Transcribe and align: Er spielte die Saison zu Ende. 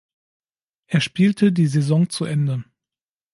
Er 0.87 0.99
spielte 0.99 1.51
die 1.51 1.67
Saison 1.67 2.09
zu 2.09 2.25
Ende. 2.25 2.63